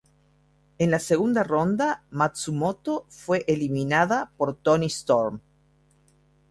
En 0.79 0.89
la 0.89 0.97
segunda 0.97 1.43
ronda, 1.43 2.03
Matsumoto 2.09 3.05
fue 3.09 3.45
eliminada 3.47 4.31
por 4.35 4.55
Toni 4.55 4.87
Storm. 4.87 5.39